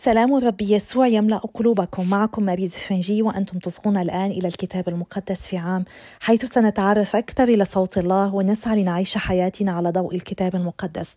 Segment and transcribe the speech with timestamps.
[0.00, 2.10] سلام الرب يسوع يملأ قلوبكم.
[2.10, 5.84] معكم ماريز فرنجي وأنتم تصغون الآن إلى الكتاب المقدس في عام
[6.20, 11.14] حيث سنتعرف أكثر إلى صوت الله ونسعى لنعيش حياتنا على ضوء الكتاب المقدس.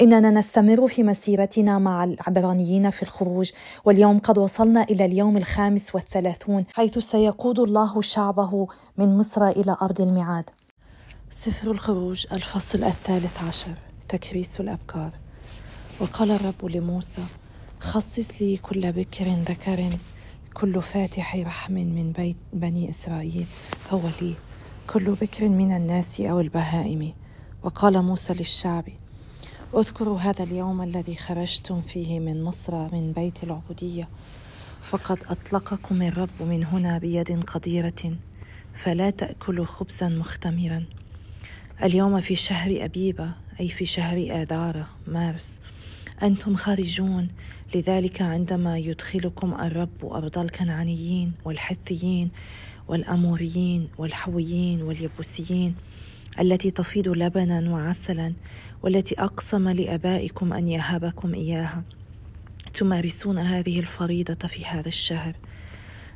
[0.00, 3.50] إننا نستمر في مسيرتنا مع العبرانيين في الخروج
[3.84, 8.66] واليوم قد وصلنا إلى اليوم الخامس والثلاثون حيث سيقود الله شعبه
[8.96, 10.50] من مصر إلى أرض الميعاد.
[11.30, 13.74] سفر الخروج الفصل الثالث عشر.
[14.08, 15.10] تكريس الأبكار.
[16.00, 17.22] وقال الرب لموسى
[17.84, 19.90] خصص لي كل بكر ذكر
[20.54, 23.46] كل فاتح رحم من بيت بني إسرائيل.
[23.90, 24.34] هو لي
[24.86, 27.12] كل بكر من الناس أو البهائم.
[27.62, 28.84] وقال موسى للشعب
[29.76, 34.08] اذكروا هذا اليوم الذي خرجتم فيه من مصر من بيت العبودية.
[34.82, 38.16] فقد أطلقكم الرب من هنا بيد قديرة
[38.74, 40.84] فلا تأكلوا خبزا مختمرا.
[41.82, 45.60] اليوم في شهر أبيبة أي في شهر آذار مارس.
[46.22, 47.28] أنتم خارجون.
[47.74, 52.30] لذلك عندما يدخلكم الرب أرض الكنعانيين والحثيين
[52.88, 55.74] والأموريين والحويين واليبوسيين
[56.40, 58.32] التي تفيض لبنا وعسلا
[58.82, 61.82] والتي أقسم لآبائكم أن يهبكم إياها
[62.74, 65.34] تمارسون هذه الفريضة في هذا الشهر.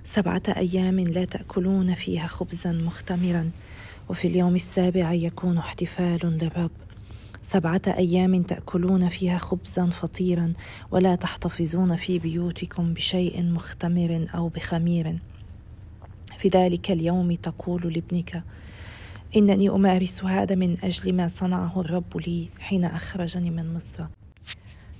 [0.05, 3.50] سبعة أيام لا تأكلون فيها خبزا مختمرا
[4.09, 6.70] وفي اليوم السابع يكون احتفال للرب.
[7.42, 10.53] سبعة أيام تأكلون فيها خبزا فطيرا
[10.91, 15.19] ولا تحتفظون في بيوتكم بشيء مختمر أو بخمير.
[16.39, 18.42] في ذلك اليوم تقول لابنك
[19.36, 24.05] إنني أمارس هذا من أجل ما صنعه الرب لي حين أخرجني من مصر.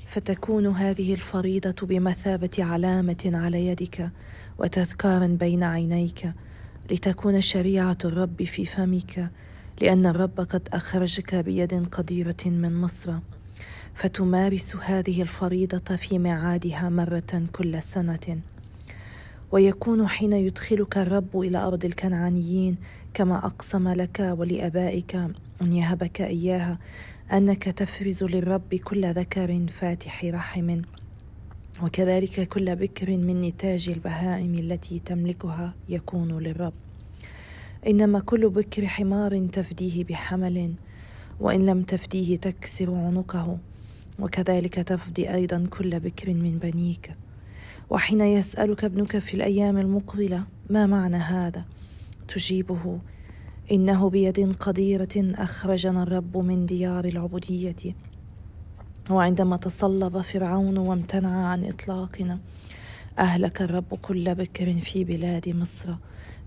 [0.07, 4.11] فتكون هذه الفريضة بمثابة علامة على يدك
[4.59, 6.33] وتذكارا بين عينيك
[6.91, 9.31] لتكون شريعة الرب في فمك
[9.81, 13.15] لأن الرب قد أخرجك بيد قديرة من مصر
[13.95, 18.41] فتمارس هذه الفريضة في ميعادها مرة كل سنة.
[19.53, 22.77] ويكون حين يدخلك الرب إلى أرض الكنعانيين
[23.15, 25.15] كما أقسم لك ولآبائك
[25.63, 26.79] أن يهبك إياها
[27.33, 30.83] أنك تفرز للرب كل ذكر فاتح رحم.
[31.83, 36.88] وكذلك كل بكر من نتاج البهائم التي تملكها يكون للرب.
[37.87, 40.75] إنما كل بكر حمار تفديه بحمل
[41.41, 43.59] وإن لم تفديه تكسر عنقه
[44.19, 47.15] وكذلك تفدي أيضا كل بكر من بنيك.
[47.91, 51.65] وحين يسألك ابنك في الأيام المقبلة ما معنى هذا؟
[52.29, 52.99] تجيبه
[53.73, 57.95] إنه بيد قديرة أخرجنا الرب من ديار العبودية
[59.11, 62.39] وعندما تصلب فرعون وامتنع عن إطلاقنا
[63.19, 65.95] أهلك الرب كل بكر في بلاد مصر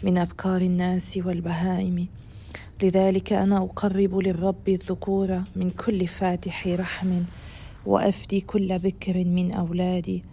[0.04, 2.08] من أبكار الناس والبهائم.
[2.84, 7.24] لذلك أنا أقرب للرب الذكور من كل فاتح رحم
[7.86, 10.24] وأفدي كل بكر من أولادي.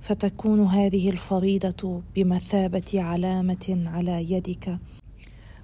[0.00, 4.78] فتكون هذه الفريضة بمثابة علامة على يدك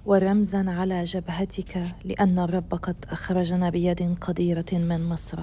[0.05, 5.39] ورمزا على جبهتك لأن الرب قد أخرجنا بيد قديرة من مصر.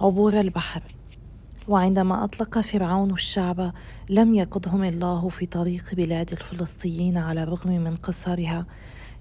[0.00, 0.82] عبور البحر.
[1.68, 3.72] وعندما أطلق فرعون الشعب
[4.08, 8.66] لم يقضهم الله في طريق بلاد الفلسطينيين على الرغم من قصرها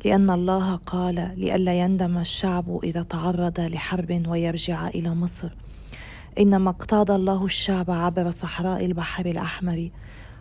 [0.05, 5.49] لأن الله قال لئلا يندم الشعب إذا تعرض لحرب ويرجع إلى مصر.
[6.39, 9.89] إنما اقتاد الله الشعب عبر صحراء البحر الأحمر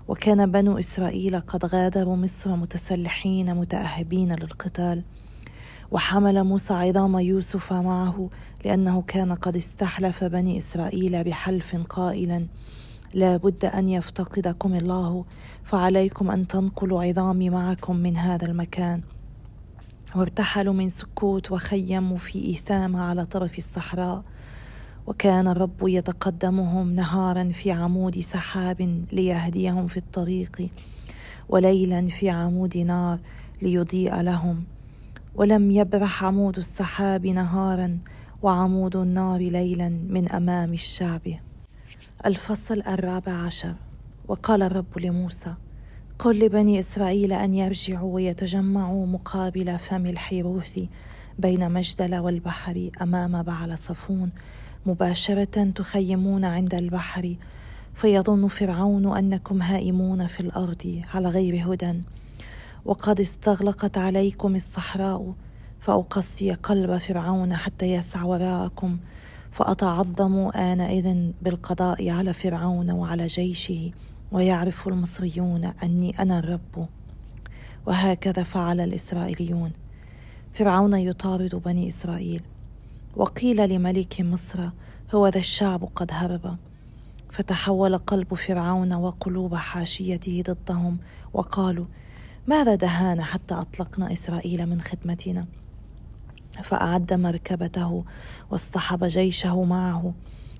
[0.08, 5.04] وكان بنو إسرائيل قد غادروا مصر متسلحين متأهبين للقتال.
[5.90, 8.30] وحمل موسى عظام يوسف معه
[8.64, 12.46] لأنه كان قد استحلف بني إسرائيل بحلف قائلا
[13.14, 15.24] لا بد أن يفتقدكم الله
[15.64, 19.02] فعليكم أن تنقلوا عظامي معكم من هذا المكان.
[20.16, 24.24] وارتحلوا من سكوت وخيموا في إيثام على طرف الصحراء.
[25.06, 30.68] وكان الرب يتقدمهم نهارا في عمود سحاب ليهديهم في الطريق
[31.48, 33.18] وليلا في عمود نار
[33.62, 34.64] ليضيء لهم.
[35.38, 37.98] ولم يبرح عمود السحاب نهارا
[38.42, 41.20] وعمود النار ليلا من أمام الشعب.
[42.26, 43.74] الفصل الرابع عشر.
[44.28, 45.54] وقال الرب لموسى
[46.18, 50.80] قل لبني إسرائيل أن يرجعوا ويتجمعوا مقابل فم الحيروث
[51.38, 54.30] بين مجدل والبحر أمام بعل صفون
[54.86, 57.36] مباشرة تخيمون عند البحر
[57.94, 62.00] فيظن فرعون أنكم هائمون في الأرض على غير هدى.
[62.84, 65.34] وقد استغلقت عليكم الصحراء
[65.80, 68.98] فأقصي قلب فرعون حتى يسع وراءكم
[69.52, 73.90] فأتعظم آنئذ بالقضاء على فرعون وعلى جيشه
[74.32, 76.88] ويعرف المصريون أني أنا الرب.
[77.86, 79.72] وهكذا فعل الإسرائيليون.
[80.52, 82.42] فرعون يطارد بني إسرائيل.
[83.16, 84.70] وقيل لملك مصر
[85.14, 86.56] هو ذا الشعب قد هرب.
[87.30, 90.98] فتحول قلب فرعون وقلوب حاشيته ضدهم
[91.32, 91.84] وقالوا
[92.48, 95.46] ماذا دهانا حتى أطلقنا إسرائيل من خدمتنا؟
[96.62, 98.04] فأعد مركبته
[98.50, 100.14] واصطحب جيشه معه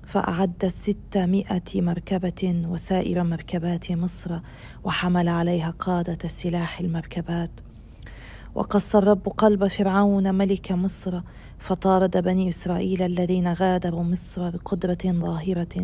[0.05, 4.39] فأعد ستمائة مركبة وسائر مركبات مصر
[4.83, 7.51] وحمل عليها قادة سلاح المركبات.
[8.55, 11.21] وقص الرب قلب فرعون ملك مصر
[11.59, 15.81] فطارد بني إسرائيل الذين غادروا مصر بقدرة ظاهرة.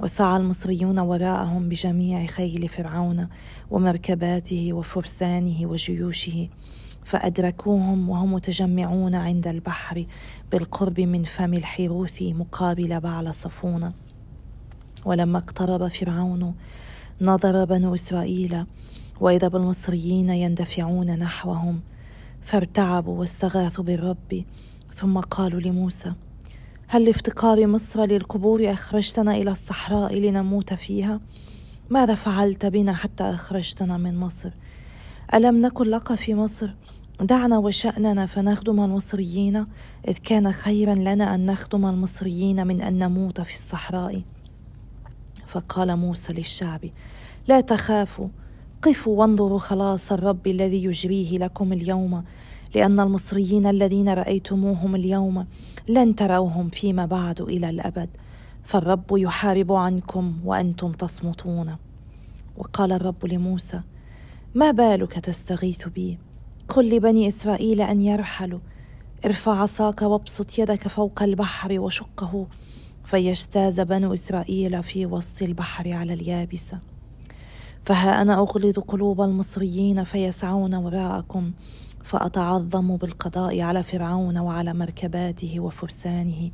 [0.00, 3.28] وسعى المصريون وراءهم بجميع خيل فرعون
[3.70, 6.48] ومركباته وفرسانه وجيوشه
[7.04, 10.06] فأدركوهم وهم متجمعون عند البحر
[10.52, 13.92] بالقرب من فم الحيروث مقابل بعل صفون.
[15.04, 16.54] ولما اقترب فرعون
[17.20, 18.64] نظر بنو إسرائيل
[19.20, 21.80] وإذا بالمصريين يندفعون نحوهم
[22.42, 24.44] فارتعبوا واستغاثوا بالرب
[24.94, 26.12] ثم قالوا لموسى
[26.90, 31.20] هل لافتقار مصر للقبور أخرجتنا إلى الصحراء لنموت فيها؟
[31.90, 34.50] ماذا فعلت بنا حتى أخرجتنا من مصر؟
[35.34, 36.70] ألم نكن لك في مصر
[37.20, 39.66] دعنا وشأننا فنخدم المصريين
[40.08, 44.22] إذ كان خيرا لنا أن نخدم المصريين من أن نموت في الصحراء
[45.46, 46.80] فقال موسى للشعب
[47.48, 48.28] لا تخافوا
[48.82, 52.24] قفوا وانظروا خلاص الرب الذي يجريه لكم اليوم
[52.74, 55.46] لأن المصريين الذين رأيتموهم اليوم
[55.88, 58.08] لن تروهم فيما بعد إلى الأبد
[58.62, 61.76] فالرب يحارب عنكم وأنتم تصمتون.
[62.56, 63.80] وقال الرب لموسى
[64.54, 66.18] ما بالك تستغيث بي؟
[66.68, 68.60] قل لبني إسرائيل أن يرحلوا.
[69.24, 72.46] ارفع عصاك وابسط يدك فوق البحر وشقه
[73.04, 76.78] فيجتاز بنو إسرائيل في وسط البحر على اليابسة.
[77.88, 81.52] فها أنا أغلظ قلوب المصريين فيسعون وراءكم
[82.02, 86.50] فأتعظم بالقضاء على فرعون وعلى مركباته وفرسانه.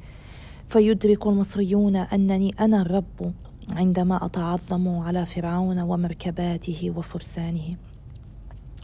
[0.69, 3.33] فيدرك المصريون أنني أنا الرب
[3.71, 7.77] عندما أتعظم على فرعون ومركباته وفرسانه.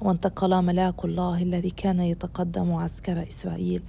[0.02, 3.82] وانتقل ملاك الله الذي كان يتقدم عسكر إسرائيل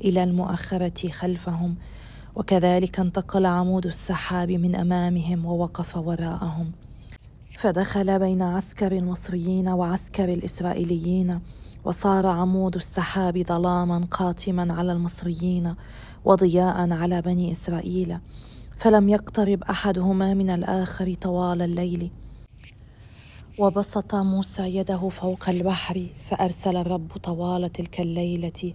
[0.00, 1.76] إلى المؤخرة خلفهم.
[2.34, 6.83] وكذلك انتقل عمود السحاب من أمامهم ووقف وراءهم.
[7.58, 11.40] فدخل بين عسكر المصريين وعسكر الإسرائيليين
[11.84, 15.74] وصار عمود السحاب ظلاما قاتما على المصريين
[16.24, 18.18] وضياء على بني إسرائيل
[18.76, 22.10] فلم يقترب أحدهما من الآخر طوال الليل.
[23.58, 28.72] وبسط موسى يده فوق البحر فأرسل الرب طوال تلك الليلة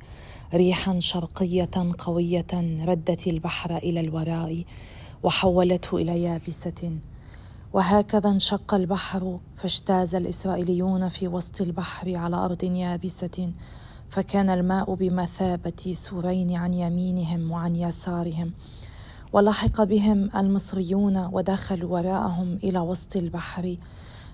[0.53, 2.47] ريحا شرقية قوية
[2.85, 4.63] ردت البحر إلى الوراء
[5.23, 6.99] وحولته إلى يابسة.
[7.73, 13.51] وهكذا انشق البحر فاجتاز الإسرائيليون في وسط البحر على أرض يابسة
[14.09, 18.53] فكان الماء بمثابة سورين عن يمينهم وعن يسارهم.
[19.33, 23.77] ولحق بهم المصريون ودخلوا وراءهم إلى وسط البحر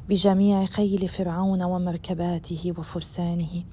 [0.09, 3.63] بجميع خيل فرعون ومركباته وفرسانه.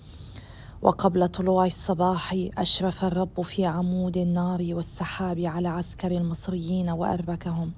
[0.82, 7.72] وقبل طلوع الصباح أشرف الرب في عمود النار والسحاب على عسكر المصريين وأربكهم.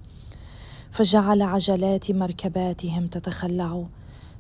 [0.95, 3.85] فجعل عجلات مركباتهم تتخلع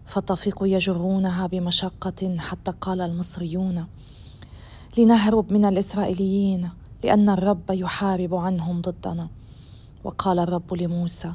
[0.06, 3.86] فطفقوا يجرونها بمشقة حتى قال المصريون
[4.98, 6.70] لنهرب من الإسرائيليين
[7.04, 9.28] لأن الرب يحارب عنهم ضدنا.
[10.04, 11.32] وقال الرب لموسى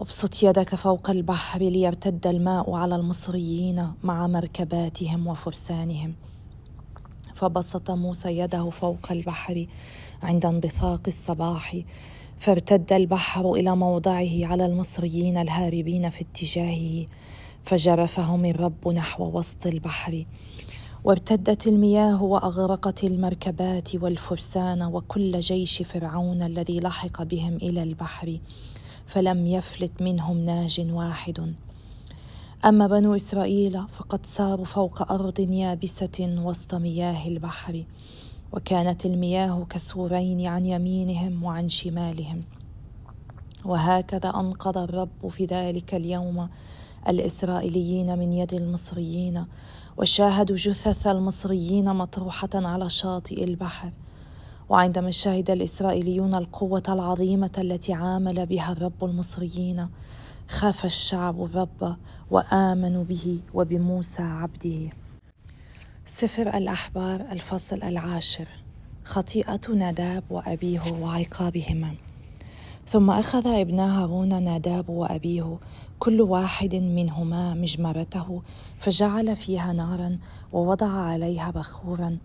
[0.00, 6.14] ابسط يدك فوق البحر ليرتد الماء على المصريين مع مركباتهم وفرسانهم.
[7.34, 9.66] فبسط موسى يده فوق البحر
[10.22, 11.76] عند انبثاق الصباح
[12.40, 17.06] فارتد البحر إلى موضعه على المصريين الهاربين في اتجاهه
[17.64, 20.24] فجرفهم الرب نحو وسط البحر.
[21.04, 28.38] وارتدت المياه وأغرقت المركبات والفرسان وكل جيش فرعون الذي لحق بهم إلى البحر
[29.06, 31.54] فلم يفلت منهم ناج واحد.
[32.64, 37.84] أما بنو إسرائيل فقد ساروا فوق أرض يابسة وسط مياه البحر.
[38.52, 42.40] وكانت المياه كسورين عن يمينهم وعن شمالهم.
[43.64, 46.48] وهكذا انقذ الرب في ذلك اليوم
[47.08, 49.46] الإسرائيليين من يد المصريين
[49.96, 53.92] وشاهدوا جثث المصريين مطروحة على شاطئ البحر.
[54.68, 59.88] وعندما شهد الإسرائيليون القوة العظيمة التي عامل بها الرب المصريين
[60.48, 61.96] خاف الشعب الرب
[62.30, 64.90] وآمنوا به وبموسى عبده.
[66.10, 68.48] سفر الأحبار الفصل العاشر
[69.04, 71.94] خطيئة ناداب وأبيه وعقابهما.
[72.86, 75.58] ثم أخذ ابنا هارون ناداب وأبيه
[75.98, 78.42] كل واحد منهما مجمرته
[78.78, 80.18] فجعل فيها نارا
[80.52, 82.18] ووضع عليها بخورا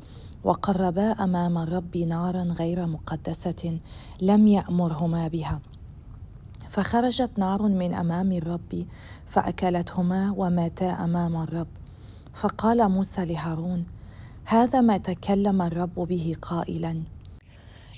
[0.44, 3.80] وقربا أمام الرب نارا غير مقدسة
[4.22, 5.60] لم يأمرهما بها.
[6.70, 8.86] فخرجت نار من أمام الرب
[9.26, 11.83] فأكلتهما وماتا أمام الرب.
[12.34, 13.86] فقال موسى لهارون
[14.46, 17.04] هذا ما تكلم الرب به قائلا.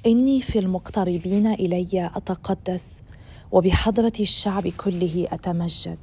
[0.05, 3.01] إني في المقتربين إلي أتقدس
[3.51, 5.97] وبحضرة الشعب كله أتمجد.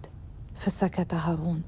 [0.54, 1.62] فسكت هارون.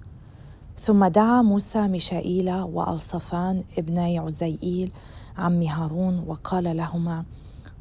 [0.78, 4.92] ثم دعا موسى ميشائيل وألصفان ابني عزيئيل
[5.38, 7.25] عم هارون وقال لهما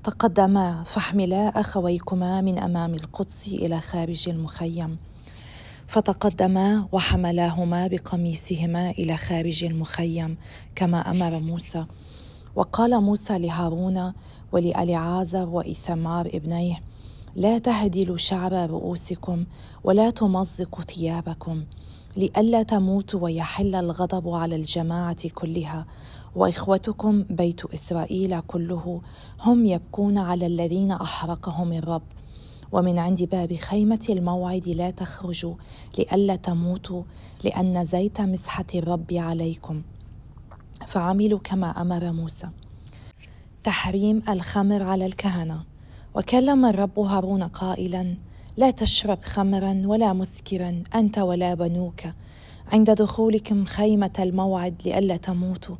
[0.03, 4.97] تقدما فاحملا أخويكما من أمام القدس إلى خارج المخيم.
[5.93, 10.37] فتقدما وحملاهما بقميصهما إلى خارج المخيم
[10.75, 11.85] كما أمر موسى.
[12.55, 14.13] وقال موسى لهارون
[14.51, 16.79] ولألعازر وإثمار ابنيه
[17.35, 19.45] لا تهدلوا شعر رؤوسكم
[19.83, 21.63] ولا تمزقوا ثيابكم
[22.17, 25.85] لئلا تموتوا ويحل الغضب على الجماعة كلها.
[26.35, 29.01] وإخوتكم بيت إسرائيل كله
[29.39, 32.03] هم يبكون على الذين أحرقهم الرب.
[32.73, 35.55] ومن عند باب خيمة الموعد لا تخرجوا
[35.97, 37.03] لئلا تموتوا
[37.43, 39.81] لأن زيت مسحة الرب عليكم.
[40.87, 42.49] فعملوا كما أمر موسى.
[43.63, 45.63] تحريم الخمر على الكهنة.
[46.15, 48.15] وكلم الرب هارون قائلا
[48.57, 52.01] لا تشرب خمرا ولا مسكرا أنت ولا بنوك.
[52.71, 55.75] عند دخولكم خيمة الموعد لئلا تموتوا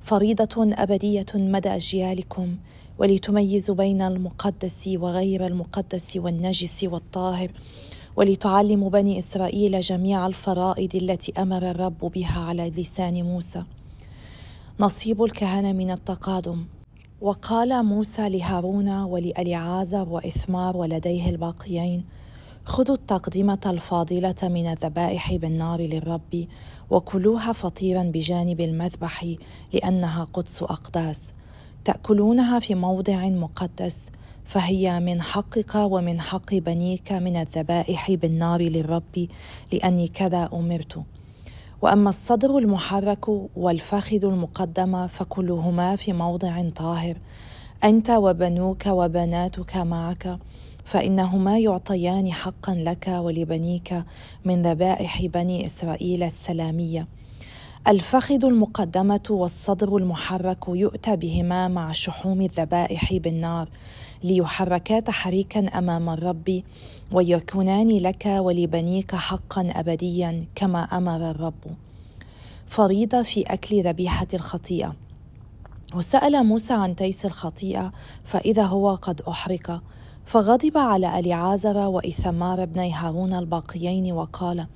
[0.00, 2.56] فريضة أبدية مدى أجيالكم.
[2.98, 7.50] ولتميزوا بين المقدس وغير المقدس والنجس والطاهر
[8.16, 13.62] ولتعلموا بني إسرائيل جميع الفرائض التي أمر الرب بها على لسان موسى.
[14.80, 16.64] نصيب الكهنة من التقادم.
[17.20, 22.04] وقال موسى لهارون ولأليعازر وإثمار ولديه الباقيين
[22.64, 26.46] خذوا التقدمة الفاضلة من الذبائح بالنار للرب
[26.90, 29.34] وكلوها فطيرا بجانب المذبح
[29.72, 31.32] لأنها قدس أقداس.
[31.84, 34.10] تأكلونها في موضع مقدس
[34.44, 39.28] فهي من حقك ومن حق بنيك من الذبائح بالنار للرب
[39.72, 41.02] لأني كذا أمرت.
[41.82, 47.16] وأما الصدر المحرك والفخذ المقدمه فكلهما في موضع طاهر
[47.84, 50.38] أنت وبنوك وبناتك معك
[50.84, 54.04] فإنهما يعطيان حقا لك ولبنيك
[54.44, 57.06] من ذبائح بني إسرائيل السلامية.
[57.88, 63.68] الفخذ المقدمة والصدر المحرك يؤتى بهما مع شحوم الذبائح بالنار
[64.24, 66.62] ليحركا تحريكا أمام الرب
[67.12, 71.64] ويكونان لك ولبنيك حقا أبديا كما أمر الرب.
[72.66, 74.94] فريضة في أكل ذبيحة الخطيئة.
[75.94, 77.92] وسأل موسى عن تيس الخطيئة
[78.24, 79.82] فإذا هو قد احرق
[80.24, 84.66] فغضب على أليعازر وإثمار ابني هارون الباقيين وقال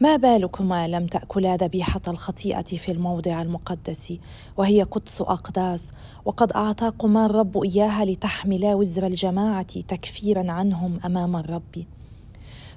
[0.00, 4.12] ما بالكما لم تاكلا ذبيحة الخطيئة في الموضع المقدس
[4.56, 5.90] وهي قدس أقداس
[6.24, 11.84] وقد أعطاكما الرب إياها لتحملا وزر الجماعة تكفيرا عنهم أمام الرب.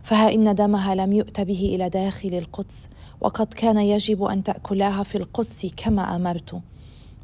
[0.03, 2.89] فها إن دمها لم يؤت به إلى داخل القدس
[3.21, 6.61] وقد كان يجب أن تأكلاها في القدس كما أمرت.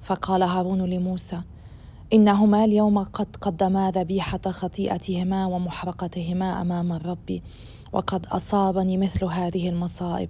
[0.01, 1.41] فقال هارون لموسى
[2.13, 7.41] إنهما اليوم قد قدما ذبيحة خطيئتهما ومحرقتهما أمام الرب.
[7.93, 10.29] وقد أصابني مثل هذه المصائب.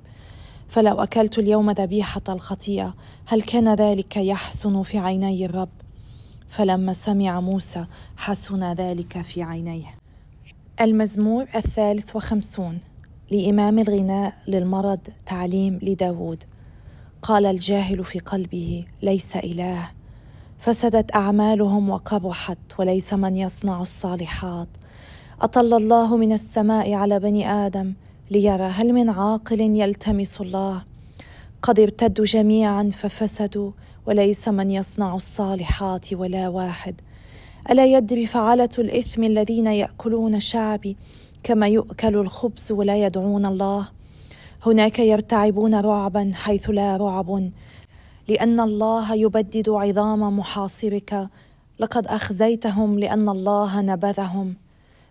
[0.67, 5.69] فلو أكلت اليوم ذبيحة الخطيئة هل كان ذلك يحسن في عيني الرب؟
[6.49, 7.85] فلما سمع موسى
[8.17, 9.95] حسن ذلك في عينيه.
[10.81, 12.79] المزمور الثالث وخمسون
[13.31, 16.43] لإمام الغناء للمرض تعليم لداود.
[17.21, 19.89] قال الجاهل في قلبه ليس إله.
[20.59, 24.67] فسدت أعمالهم وقبحت وليس من يصنع الصالحات.
[25.43, 27.93] أطل الله من السماء على بني آدم
[28.31, 30.83] ليرى هل من عاقل يلتمس الله؟
[31.61, 33.71] قد ارتدوا جميعا ففسدوا
[34.05, 37.01] وليس من يصنع الصالحات ولا واحد.
[37.69, 40.97] ألا يدري فعله الإثم الذين يأكلون شعبي
[41.43, 43.89] كما يؤكل الخبز ولا يدعون الله؟
[44.65, 47.51] هناك يرتعبون رعبا حيث لا رعب
[48.27, 51.29] لأن الله يبدد عظام محاصرك.
[51.79, 54.62] لقد أخزيتهم لأن الله نبذهم.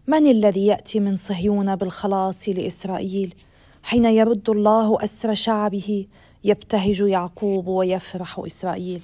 [0.06, 3.34] من الذي يأتي من صهيون بالخلاص لإسرائيل
[3.82, 6.06] حين يرد الله أسر شعبه
[6.44, 9.02] يبتهج يعقوب ويفرح إسرائيل.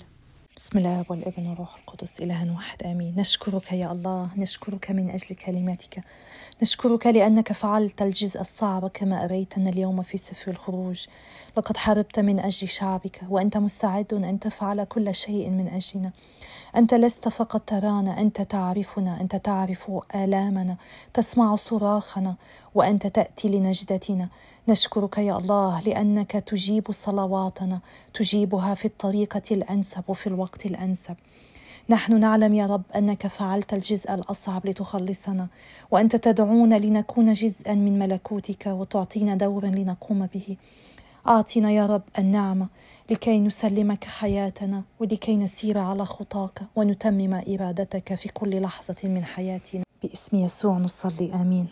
[0.58, 3.14] بسم الله والابن والروح القدس إله واحد آمين.
[3.16, 6.04] نشكرك يا الله نشكرك من أجل كلماتك.
[6.62, 11.06] نشكرك لأنك فعلت الجزء الصعب كما أريتنا اليوم في سفر الخروج.
[11.56, 16.12] لقد حاربت من أجل شعبك وأنت مستعد أن تفعل كل شيء من أجلنا.
[16.76, 20.76] أنت لست فقط ترانا أنت تعرفنا أنت تعرف آلامنا
[21.14, 22.36] تسمع صراخنا
[22.74, 24.28] وأنت تأتي لنجدتنا.
[24.68, 27.80] نشكرك يا الله لأنك تجيب صلواتنا
[28.14, 31.16] تجيبها في الطريقة الأنسب وفي الوقت الأنسب.
[31.88, 35.48] نحن نعلم يا رب أنك فعلت الجزء الأصعب لتخلصنا
[35.90, 40.56] وأنت تدعونا لنكون جزءا من ملكوتك وتعطينا دورا لنقوم به.
[41.28, 42.68] اعطنا يا رب النعمة
[43.10, 49.82] لكي نسلمك حياتنا ولكي نسير على خطاك ونتمم إرادتك في كل لحظة من حياتنا.
[50.02, 51.68] باسم يسوع نصلي آمين.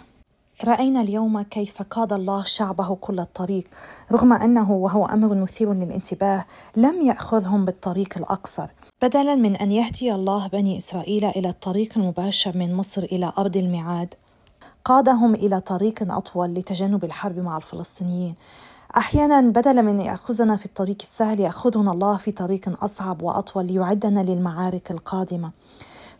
[0.64, 3.64] رأينا اليوم كيف قاد الله شعبه كل الطريق
[4.12, 6.44] رغم أنه وهو أمر مثير للانتباه
[6.76, 8.68] لم يأخذهم بالطريق الأقصر.
[9.02, 14.14] بدلا من أن يهدي الله بني إسرائيل إلى الطريق المباشر من مصر إلى أرض الميعاد
[14.84, 18.34] قادهم إلى طريق أطول لتجنب الحرب مع الفلسطينيين.
[18.96, 24.90] أحيانا بدلا من يأخذنا في الطريق السهل يأخذنا الله في طريق أصعب وأطول ليعدنا للمعارك
[24.90, 25.50] القادمة.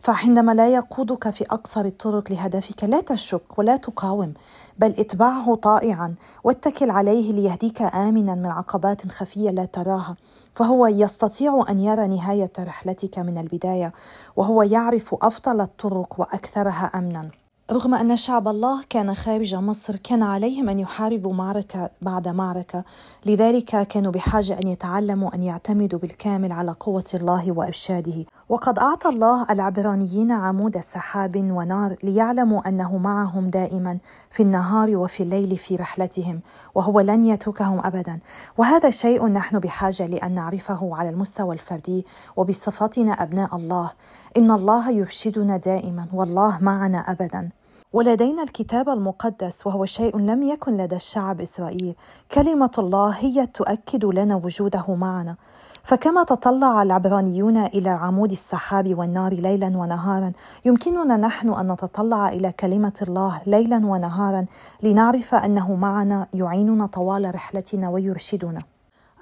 [0.07, 4.33] فعندما لا يقودك في أقصر الطرق لهدفك لا تشك ولا تقاوم
[4.77, 10.15] بل اتبعه طائعا واتكل عليه ليهديك امنا من عقبات خفية لا تراها.
[10.55, 13.93] فهو يستطيع أن يرى نهاية رحلتك من البداية
[14.35, 17.29] وهو يعرف أفضل الطرق وأكثرها امنا.
[17.71, 22.83] رغم أن شعب الله كان خارج مصر كان عليهم أن يحاربوا معركة بعد معركة.
[23.25, 28.25] لذلك كانوا بحاجة أن يتعلموا أن يعتمدوا بالكامل على قوة الله وإرشاده.
[28.49, 33.97] وقد أعطى الله العبرانيين عمود سحاب ونار ليعلموا أنه معهم دائما
[34.31, 36.41] في النهار وفي الليل في رحلتهم
[36.75, 38.19] وهو لن يتركهم أبدا.
[38.57, 42.05] وهذا شيء نحن بحاجة لأن نعرفه على المستوى الفردي
[42.35, 43.91] وبصفتنا أبناء الله.
[44.37, 47.49] إن الله يرشدنا دائما والله معنا أبدا.
[47.93, 51.95] ولدينا الكتاب المقدس وهو شيء لم يكن لدى الشعب إسرائيل.
[52.31, 55.35] كلمة الله هي تؤكد لنا وجوده معنا.
[55.83, 60.31] فكما تطلع العبرانيون إلى عمود السحاب والنار ليلا ونهارا
[60.65, 64.45] يمكننا نحن أن نتطلع إلى كلمة الله ليلا ونهارا
[64.83, 68.63] لنعرف أنه معنا يعيننا طوال رحلتنا ويرشدنا.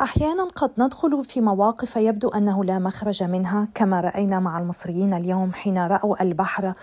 [0.02, 5.54] أحيانا قد ندخل في مواقف يبدو أنه لا مخرج منها كما رأينا مع المصريين اليوم
[5.54, 6.74] حين رأوا البحر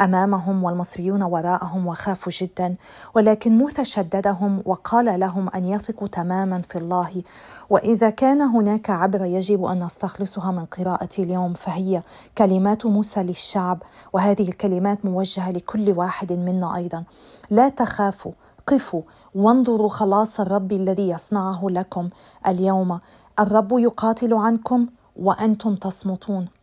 [0.00, 2.76] أمامهم والمصريون وراءهم وخافوا جدا
[3.14, 7.22] ولكن موسى شددهم وقال لهم أن يثقوا تماما في الله.
[7.70, 12.02] وإذا كان هناك عبره يجب أن نستخلصها من قراءة اليوم فهي
[12.38, 17.04] كلمات موسى للشعب وهذه الكلمات موجهة لكل واحد منا أيضا.
[17.50, 18.32] لا تخافوا
[18.66, 19.02] قفوا
[19.34, 22.10] وانظروا خلاص الرب الذي يصنعه لكم
[22.46, 23.00] اليوم.
[23.40, 26.59] الرب يقاتل عنكم وأنتم تصمتون.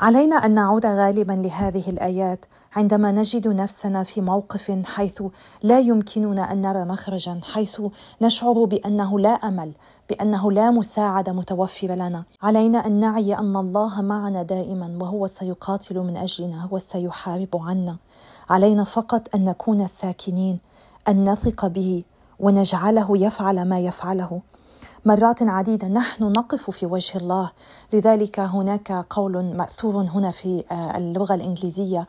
[0.00, 2.44] علينا أن نعود غالبا لهذه الآيات
[2.76, 5.22] عندما نجد نفسنا في موقف حيث
[5.62, 7.82] لا يمكننا أن نرى مخرجا حيث
[8.22, 9.72] نشعر بأنه لا أمل
[10.08, 12.24] بأنه لا مساعده متوفره لنا.
[12.42, 17.96] علينا أن نعي أن الله معنا دائما وهو سيقاتل من أجلنا هو سيحارب عنا.
[18.50, 20.58] علينا فقط أن نكون ساكنين
[21.08, 22.04] أن نثق به
[22.40, 24.40] ونجعله يفعل ما يفعله.
[25.08, 25.88] مرات عديدة.
[25.88, 27.50] نحن نقف في وجه الله.
[27.92, 32.06] لذلك هناك قول مأثور هنا في آه، اللغة الإنجليزية.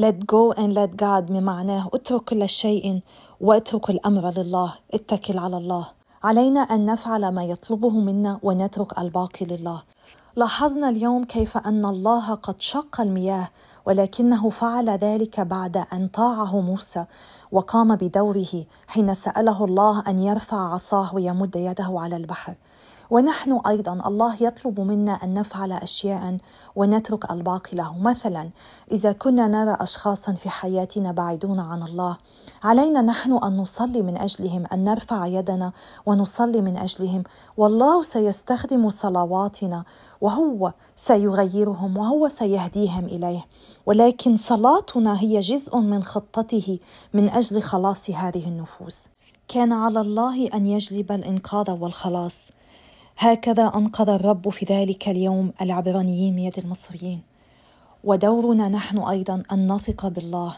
[0.00, 3.00] Let go and let God بمعناه اترك كل شيء
[3.40, 4.74] واترك الأمر لله.
[4.94, 5.86] اتكل على الله.
[6.24, 9.82] علينا أن نفعل ما يطلبه منا ونترك الباقي لله.
[10.36, 13.48] لاحظنا اليوم كيف أن الله قد شق المياه
[13.86, 17.04] ولكنه فعل ذلك بعد أن طاعه موسى
[17.52, 22.54] وقام بدوره حين سأله الله أن يرفع عصاه ويمد يده على البحر.
[23.12, 26.36] ونحن أيضا الله يطلب منا أن نفعل اشياء
[26.76, 27.98] ونترك الباقي له.
[27.98, 28.50] مثلا
[28.92, 32.16] إذا كنا نرى اشخاصا في حياتنا بعيدون عن الله
[32.62, 35.72] علينا نحن أن نصلي من أجلهم أن نرفع يدنا
[36.06, 37.22] ونصلي من أجلهم.
[37.56, 39.84] والله سيستخدم صلواتنا
[40.20, 43.46] وهو سيغيرهم وهو سيهديهم إليه.
[43.86, 46.78] ولكن صلاتنا هي جزء من خطته
[47.14, 49.08] من أجل خلاص هذه النفوس.
[49.48, 52.50] كان على الله أن يجلب الإنقاذ والخلاص.
[53.18, 57.22] هكذا أنقذ الرب في ذلك اليوم العبرانيين من يد المصريين.
[58.04, 60.56] ودورنا نحن أيضا أن نثق بالله.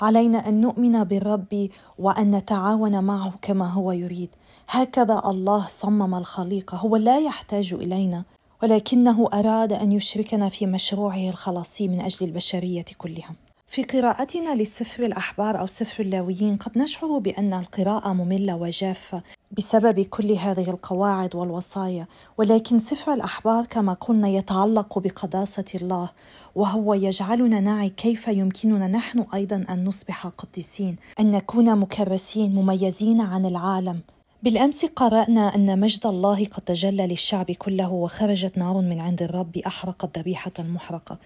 [0.00, 4.30] علينا أن نؤمن بالرب وأن نتعاون معه كما هو يريد.
[4.68, 8.24] هكذا الله صمم الخليقه هو لا يحتاج إلينا
[8.62, 13.45] ولكنه أراد أن يشركنا في مشروعه الخلاصي من أجل البشرية كلها.
[13.68, 19.22] في قراءتنا لسفر الأحبار أو سفر اللاويين قد نشعر بأن القراءة مملة وجافة
[19.58, 22.06] بسبب كل هذه القواعد والوصايا.
[22.38, 26.10] ولكن سفر الأحبار كما قلنا يتعلق بقداسة الله
[26.54, 33.46] وهو يجعلنا نعي كيف يمكننا نحن أيضا أن نصبح قديسين أن نكون مكرسين مميزين عن
[33.46, 34.00] العالم.
[34.42, 40.18] بالأمس قرأنا أن مجد الله قد تجلى للشعب كله وخرجت نار من عند الرب أحرقت
[40.18, 41.18] ذبيحة محرقة.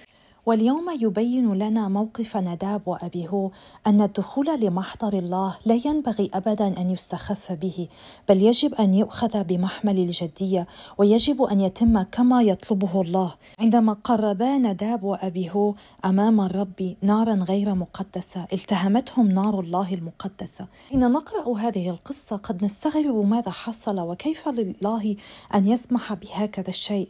[0.50, 3.50] واليوم يبين لنا موقف نداب وأبي هو
[3.86, 7.88] أن الدخول لمحضر الله لا ينبغي أبدا أن يستخف به
[8.28, 10.66] بل يجب أن يؤخذ بمحمل الجدية
[10.98, 13.34] ويجب أن يتم كما يطلبه الله.
[13.58, 20.66] عندما قربا نداب وأبي هو أمام الرب نارا غير مقدسة التهمتهم نار الله المقدسة.
[20.88, 25.16] حين نقرأ هذه القصة قد نستغرب ماذا حصل وكيف لله
[25.54, 27.08] أن يسمح بهكذا الشيء.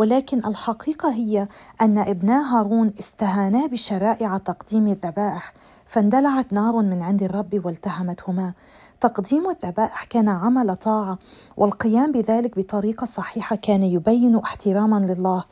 [0.00, 1.48] ولكن الحقيقة هي
[1.82, 5.52] أن ابنا هارون استهانا بشرائع تقديم الذبائح
[5.86, 8.52] فاندلعت نار من عند الرب والتهمتهما.
[9.00, 11.18] تقديم الذبائح كان عمل طاعة
[11.56, 15.44] والقيام بذلك بطريقة صحيحة كان يبين احتراما لله.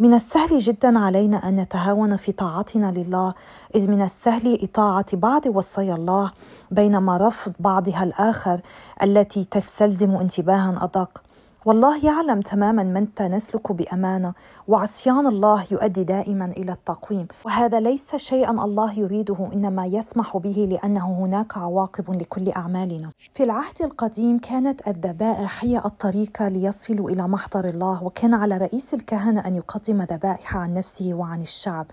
[0.00, 3.34] من السهل جدا علينا أن نتهاون في طاعتنا لله
[3.74, 6.32] إذ من السهل إطاعة بعض وصايا الله
[6.70, 8.60] بينما رفض بعضها الآخر
[9.02, 11.23] التي تستلزم انتباها أدق.
[11.66, 14.34] والله يعلم تماما متى نسلك بأمانة
[14.68, 17.28] وعصيان الله يؤدي دائما إلى التقويم.
[17.44, 23.10] وهذا ليس شيئا الله يريده إنما يسمح به لأنه هناك عواقب لكل أعمالنا.
[23.34, 29.46] في العهد القديم كانت الذبائح هي الطريقة ليصلوا إلى محضر الله وكان على رئيس الكهنة
[29.46, 31.86] أن يقدم ذبائح عن نفسه وعن الشعب.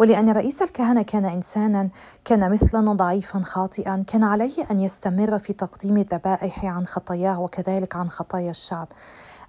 [0.00, 1.88] ولأن رئيس الكهنة كان إنسانا
[2.24, 8.10] كان مثلنا ضعيفا خاطئا كان عليه أن يستمر في تقديم الذبائح عن خطاياه وكذلك عن
[8.10, 8.88] خطايا الشعب.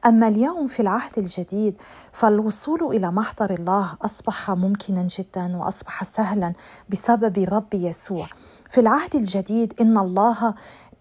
[0.06, 1.78] أما اليوم في العهد الجديد
[2.12, 6.54] فالوصول إلى محضر الله أصبح ممكنا جدا وأصبح سهلا
[6.90, 8.28] بسبب رب يسوع.
[8.70, 10.54] في العهد الجديد إن الله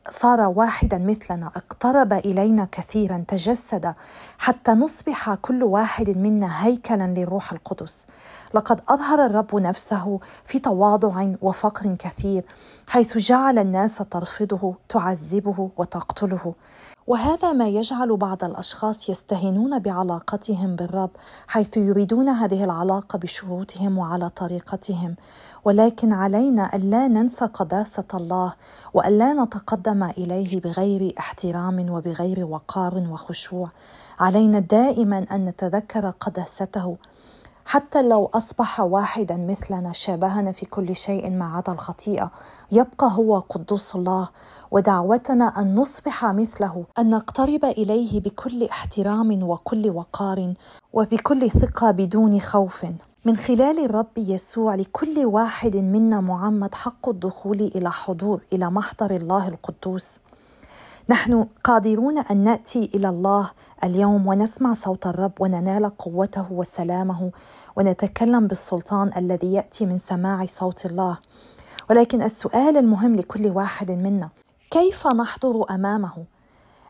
[0.09, 3.95] صار واحدا مثلنا اقترب إلينا كثيرا تجسد
[4.39, 8.07] حتى نصبح كل واحد منا هيكلا للروح القدس.
[8.55, 12.45] لقد أظهر الرب نفسه في تواضع وفقر كثير
[12.89, 16.55] حيث جعل الناس ترفضه تعذبه وتقتله.
[17.07, 21.11] وهذا ما يجعل بعض الأشخاص يستهينون بعلاقتهم بالرب
[21.49, 25.17] حيث يريدون هذه العلاقة بشروطهم وعلى طريقتهم.
[25.65, 28.55] ولكن علينا ألا ننسى قداسة الله
[28.95, 33.71] وألا نتقدم إليه بغير احترام وبغير وقار وخشوع.
[34.21, 36.97] علينا دائما أن نتذكر قداسته
[37.65, 42.31] حتى لو أصبح واحدا مثلنا شابهنا في كل شيء ما عدا الخطيئة.
[42.73, 44.29] يبقى هو قدوس الله
[44.71, 50.55] ودعوتنا أن نصبح مثله أن نقترب إليه بكل احترام وكل وقار
[50.93, 52.87] وبكل ثقة بدون خوف.
[53.25, 59.49] من خلال الرب يسوع لكل واحد منا معمد حق الدخول إلى حضور إلى محضر الله
[59.49, 60.19] القدوس.
[61.09, 63.51] نحن قادرون أن نأتي إلى الله
[63.85, 67.31] اليوم ونسمع صوت الرب وننال قوته وسلامه
[67.77, 71.19] ونتكلم بالسلطان الذي يأتي من سماع صوت الله.
[71.91, 74.29] ولكن السؤال المهم لكل واحد منا
[74.71, 76.25] كيف نحضر أمامه؟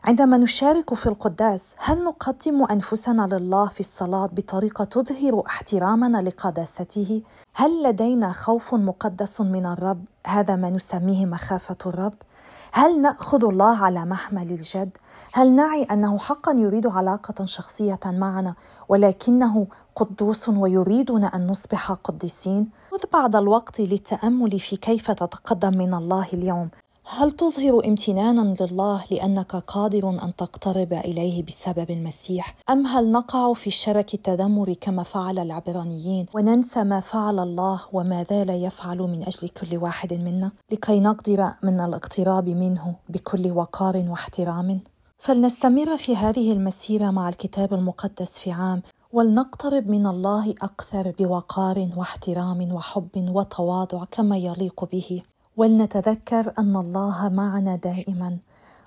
[0.03, 7.21] عندما نشارك في القداس هل نقدم أنفسنا لله في الصلاة بطريقة تظهر احترامنا لقداسته؟
[7.55, 12.13] هل لدينا خوف مقدس من الرب؟ هذا ما نسميه مخافة الرب.
[12.73, 14.97] هل نأخذ الله على محمل الجد؟
[15.33, 18.55] هل نعي أنه حقا يريد علاقة شخصية معنا
[18.89, 26.27] ولكنه قدوس ويريدنا أن نصبح قديسين؟ خذ بعض الوقت للتأمل في كيف تتقدم من الله
[26.33, 26.69] اليوم.
[27.05, 33.69] هل تظهر امتنانا لله لأنك قادر أن تقترب إليه بسبب المسيح؟ أم هل نقع في
[33.69, 39.77] شرك التذمر كما فعل العبرانيين وننسى ما فعل الله وما زال يفعل من أجل كل
[39.77, 44.79] واحد منا؟ لكي نقدر من الاقتراب منه بكل وقار واحترام؟
[45.17, 48.81] فلنستمر في هذه المسيرة مع الكتاب المقدس في عام
[49.13, 55.23] ولنقترب من الله أكثر بوقار واحترام وحب وتواضع كما يليق به.
[55.61, 58.37] ولنتذكر أن الله معنا دائما.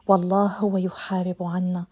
[0.08, 1.84] والله هو يحارب عنا.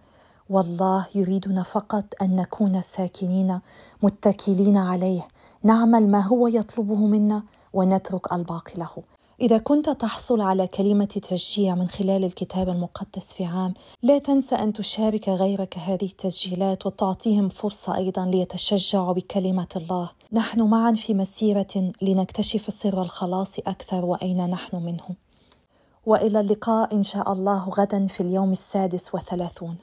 [0.50, 3.60] والله يريدنا فقط أن نكون ساكنين
[4.02, 5.28] متكلين عليه.
[5.62, 7.42] نعمل ما هو يطلبه منا
[7.72, 8.90] ونترك الباقي له.
[9.40, 14.72] إذا كنت تحصل على كلمة تشجيع من خلال الكتاب المقدس في عام، لا تنسى أن
[14.72, 20.10] تشارك غيرك هذه التسجيلات وتعطيهم فرصة أيضا ليتشجعوا بكلمة الله.
[20.34, 25.16] نحن معا في مسيرة لنكتشف سر الخلاص أكثر وأين نحن منه.
[26.06, 29.76] وإلى اللقاء إن شاء الله غدا في اليوم السادس وثلاثون